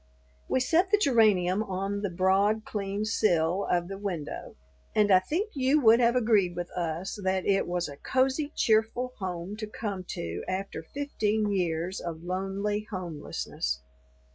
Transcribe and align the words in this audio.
We 0.49 0.59
set 0.59 0.89
the 0.89 0.97
geranium 0.97 1.61
on 1.61 2.01
the 2.01 2.09
broad 2.09 2.65
clean 2.65 3.05
sill 3.05 3.65
of 3.69 3.87
the 3.87 3.99
window, 3.99 4.55
and 4.95 5.11
I 5.11 5.19
think 5.19 5.51
you 5.53 5.79
would 5.79 5.99
have 5.99 6.15
agreed 6.15 6.55
with 6.55 6.71
us 6.71 7.19
that 7.23 7.45
it 7.45 7.67
was 7.67 7.87
a 7.87 7.97
cozy, 7.97 8.51
cheerful 8.55 9.13
home 9.19 9.55
to 9.57 9.67
come 9.67 10.03
to 10.05 10.43
after 10.47 10.81
fifteen 10.81 11.51
years 11.51 11.99
of 11.99 12.23
lonely 12.23 12.87
homelessness. 12.89 13.81